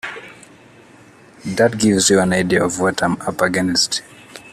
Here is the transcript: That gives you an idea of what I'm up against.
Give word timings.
That 1.45 1.77
gives 1.77 2.09
you 2.09 2.19
an 2.21 2.33
idea 2.33 2.65
of 2.65 2.79
what 2.79 3.03
I'm 3.03 3.21
up 3.21 3.39
against. 3.39 4.01